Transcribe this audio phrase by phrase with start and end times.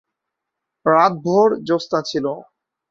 [0.85, 2.25] রাতভর জোছনা ছিল।